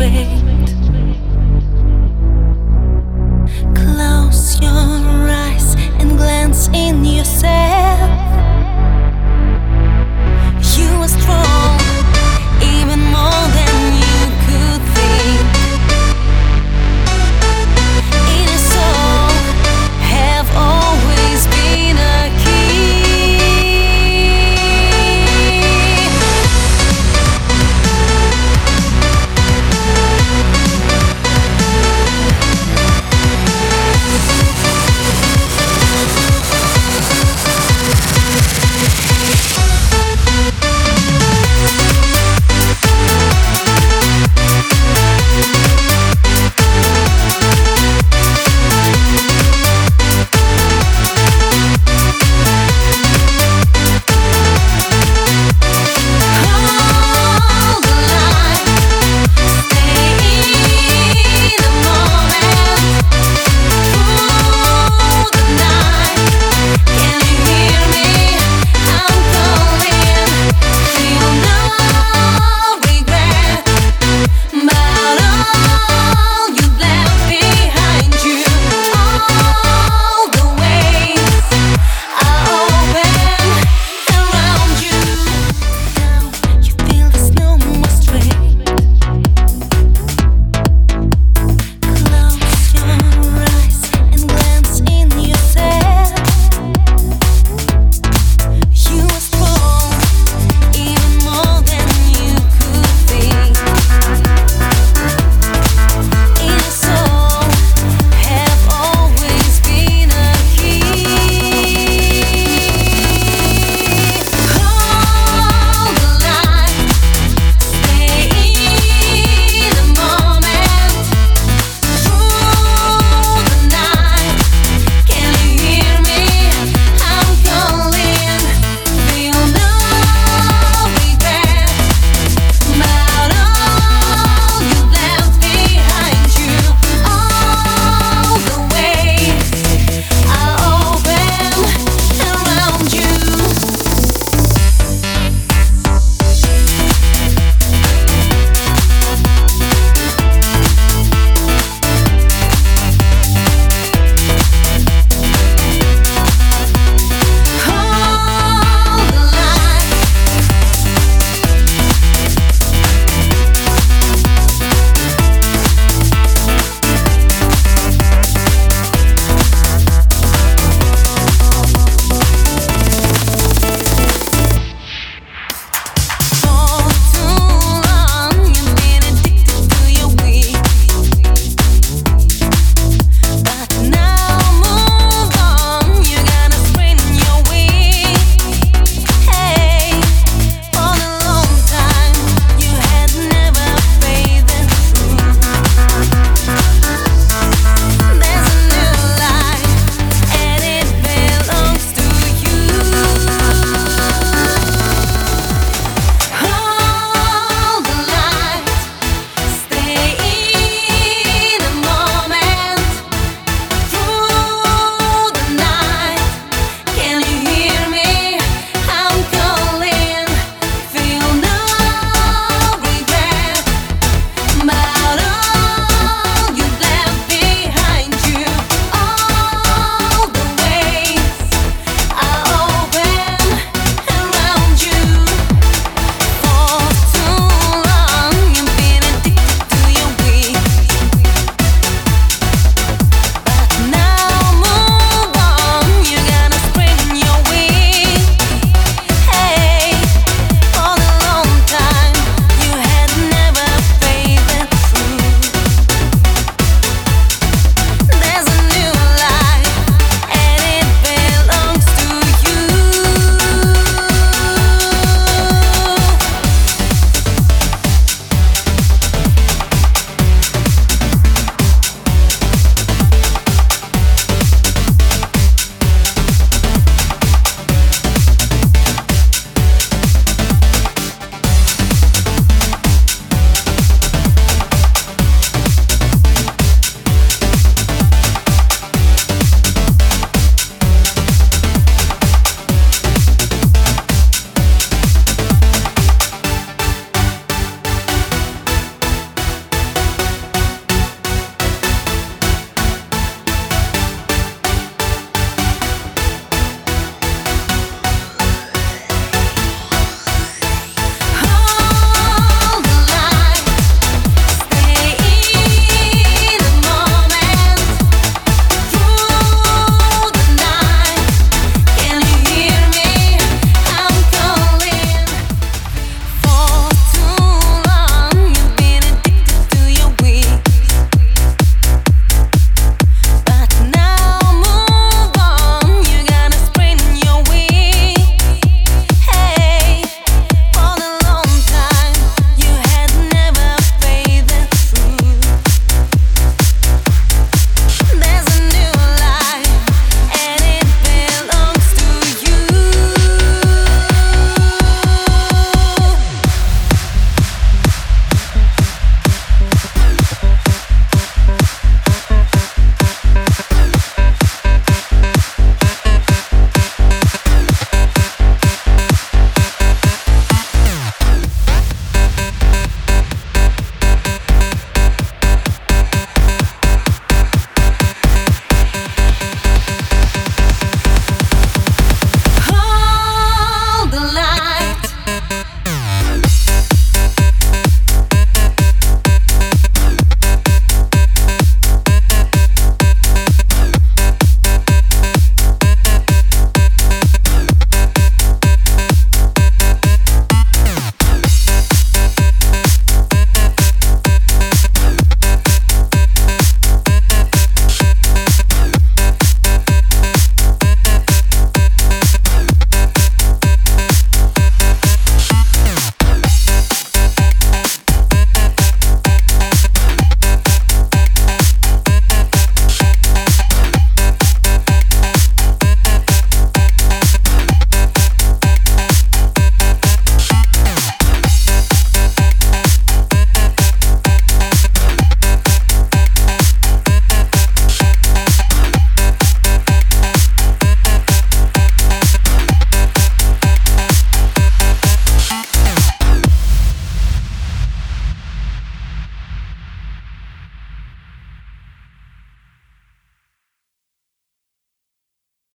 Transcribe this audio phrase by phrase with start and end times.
[0.00, 0.49] 会